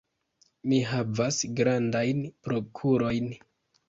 Ni 0.69 0.77
havas 0.91 1.37
grandajn 1.59 2.23
prokurojn. 2.47 3.29